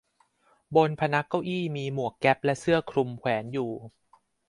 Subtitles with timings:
[0.75, 3.71] บนพนักเก้าอี้มีหมวกแก๊ปและเสื้อคลุมแขวนอยู่